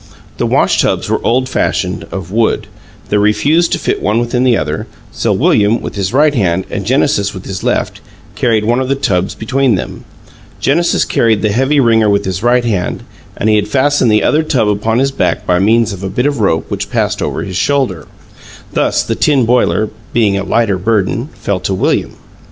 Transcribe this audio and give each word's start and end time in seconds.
The 0.37 0.47
wash 0.47 0.81
tubs 0.81 1.11
were 1.11 1.23
old 1.23 1.47
fashioned, 1.47 2.07
of 2.11 2.31
wood; 2.31 2.65
they 3.09 3.19
refused 3.19 3.71
to 3.73 3.77
fit 3.77 4.01
one 4.01 4.17
within 4.19 4.43
the 4.43 4.57
other; 4.57 4.87
so 5.11 5.31
William, 5.31 5.79
with 5.79 5.93
his 5.93 6.11
right 6.11 6.33
hand, 6.33 6.65
and 6.71 6.87
Genesis, 6.87 7.35
with 7.35 7.45
his 7.45 7.61
left, 7.63 8.01
carried 8.33 8.65
one 8.65 8.79
of 8.79 8.89
the 8.89 8.95
tubs 8.95 9.35
between 9.35 9.75
them; 9.75 10.03
Genesis 10.59 11.05
carried 11.05 11.43
the 11.43 11.51
heavy 11.51 11.79
wringer 11.79 12.09
with 12.09 12.25
his 12.25 12.41
right 12.41 12.65
hand, 12.65 13.03
and 13.37 13.47
he 13.47 13.57
had 13.57 13.67
fastened 13.67 14.11
the 14.11 14.23
other 14.23 14.41
tub 14.41 14.67
upon 14.67 14.97
his 14.97 15.11
back 15.11 15.45
by 15.45 15.59
means 15.59 15.93
of 15.93 16.01
a 16.03 16.09
bit 16.09 16.25
of 16.25 16.39
rope 16.39 16.71
which 16.71 16.89
passed 16.89 17.21
over 17.21 17.43
his 17.43 17.55
shoulder; 17.55 18.07
thus 18.73 19.03
the 19.03 19.13
tin 19.13 19.45
boiler, 19.45 19.91
being 20.13 20.35
a 20.35 20.41
lighter 20.43 20.79
burden, 20.79 21.27
fell 21.35 21.59
to 21.59 21.75
William. 21.75 22.15